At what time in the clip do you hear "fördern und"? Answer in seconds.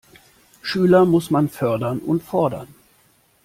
1.47-2.23